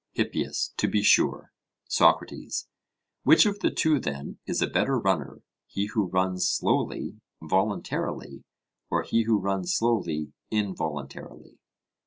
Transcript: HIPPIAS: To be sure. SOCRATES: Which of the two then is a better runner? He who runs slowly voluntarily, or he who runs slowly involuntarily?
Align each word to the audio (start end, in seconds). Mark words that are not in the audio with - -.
HIPPIAS: 0.13 0.73
To 0.77 0.87
be 0.87 1.03
sure. 1.03 1.51
SOCRATES: 1.87 2.67
Which 3.21 3.45
of 3.45 3.59
the 3.59 3.69
two 3.69 3.99
then 3.99 4.39
is 4.47 4.59
a 4.59 4.65
better 4.65 4.97
runner? 4.97 5.43
He 5.67 5.85
who 5.93 6.07
runs 6.07 6.49
slowly 6.49 7.21
voluntarily, 7.39 8.43
or 8.89 9.03
he 9.03 9.25
who 9.25 9.37
runs 9.37 9.75
slowly 9.75 10.33
involuntarily? 10.49 11.59